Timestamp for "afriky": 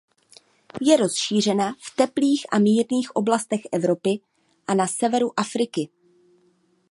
5.39-5.89